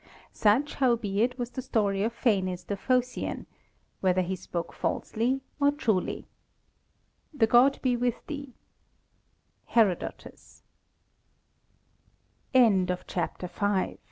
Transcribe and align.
Such, 0.33 0.73
howbeit, 0.73 1.37
was 1.37 1.51
the 1.51 1.61
story 1.61 2.01
of 2.01 2.11
Phanes 2.11 2.65
the 2.65 2.75
Phocæan, 2.75 3.45
whether 3.99 4.23
he 4.23 4.35
spoke 4.35 4.73
falsely 4.73 5.41
or 5.59 5.69
truly. 5.69 6.25
The 7.31 7.45
God 7.45 7.77
be 7.83 7.95
with 7.95 8.25
thee. 8.25 8.55
HERODOTUS. 9.75 10.63
VI. 12.55 13.97